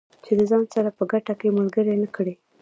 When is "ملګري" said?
1.57-1.93